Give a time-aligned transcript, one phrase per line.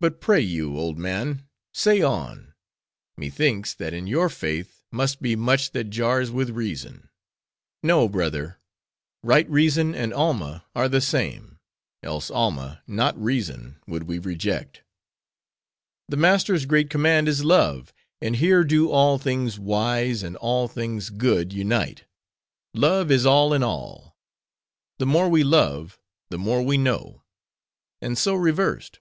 [0.00, 6.30] But pray you, old man—say on—methinks, that in your faith must be much that jars
[6.30, 7.08] with reason."
[7.82, 8.58] "No, brother!
[9.22, 11.58] Right reason, and Alma, are the same;
[12.02, 14.82] else Alma, not reason, would we reject.
[16.08, 21.08] The Master's great command is Love; and here do all things wise, and all things
[21.08, 22.04] good, unite.
[22.74, 24.18] Love is all in all.
[24.98, 27.22] The more we love, the more we know;
[28.02, 29.00] and so reversed.